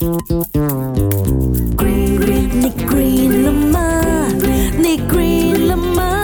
[0.00, 0.18] Green,
[1.76, 4.28] green, ni green la ma,
[4.78, 6.16] ni green la ma.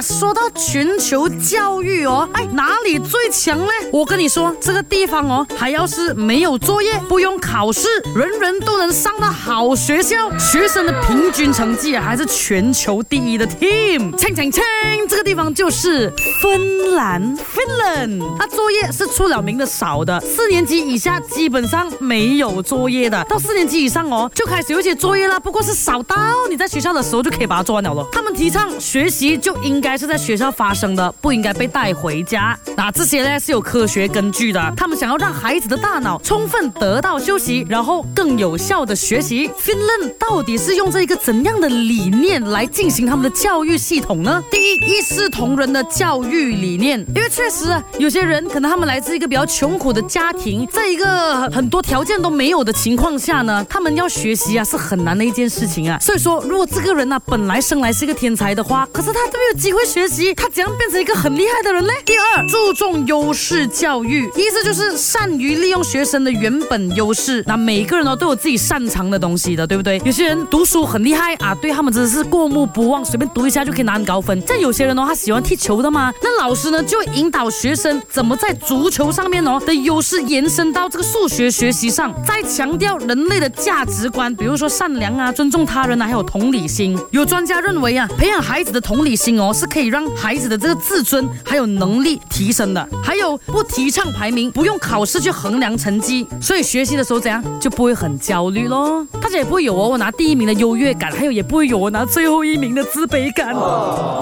[0.00, 3.66] 说到全球教育哦，哎，哪里最强呢？
[3.92, 13.46] 我跟你说，这个地方哦，还要是没有作业，不用考试，人人都能上到好学校，学生的平均成绩还是全球第一的。
[13.52, 14.62] Team，锵锵锵！
[15.08, 18.22] 这个地方就是芬兰，Finland。
[18.38, 26.16] 它作业是出了名的少的，四年级以下基本上没有作业的，到四年级以上哦，就开始有些作业啦，不过是少到
[26.48, 28.08] 你在学校的时候就可以把它做完了。
[28.10, 29.81] 他们提倡学习就应。
[29.82, 32.56] 应该是在学校发生的，不应该被带回家。
[32.76, 34.72] 那这些呢是有科学根据的。
[34.76, 39.48] 他们想要让孩子的大脑充分得到休息，然后更有效的学习。
[39.60, 44.40] Finland 到底是用这一个怎样的理念来进行他们的教育系统呢？
[44.52, 47.04] 第一，一视同仁的教育理念。
[47.16, 47.64] 因为确实
[47.98, 55.98] 有些人可能他们来自一个比较穷苦的家庭，在一个很多条件都没有的情况下呢，他们要学习啊是很难的一件事情啊。
[55.98, 61.92] 所以说，如果这个人呢本来生来是一个天才的话，可是他都没有机会学习，他怎样变成一个很厉害的人嘞？
[62.04, 67.42] 第二，注重优势教育，意思就是善于利用学生的原本优势。
[67.46, 70.00] 那每个人呢，都有自己擅长的东西的，对不对？
[70.04, 74.40] 有些人读书很厉害啊，对他们真的是过目不忘，随便读一下就可以拿很高分。
[74.46, 82.12] 但有些人呢，他喜欢踢球的嘛，那老师呢就会引导学生怎么在足球上面哦的优势延伸到这个数学学习上。
[82.26, 86.98] 再强调人类的价值观，比如说善良啊、尊重他人啊，还有同理心。
[87.10, 89.50] 有专家认为啊，培养孩子的同理心哦。
[89.62, 99.06] 是可以让孩子的这个自尊还有能力提升的，还有不提倡排名，不用考试去衡量成绩，所以学习的时候怎样就不会很焦虑咯。
[99.20, 103.54] 大家也不会有哦，我拿第一名的优越感，还有也不会有我拿最后一名的自卑感。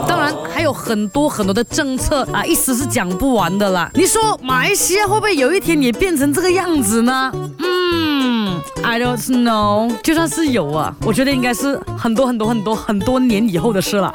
[0.07, 3.91] 当然还有很多很多的政策啊，意思是讲不完的啦。
[3.95, 7.33] 你说马来西亚会不会有一天也变成这个样子呢？
[8.93, 14.13] I d o No，t k n w 就算是有啊，我觉得应该是很多很多很多很多年以后的事了。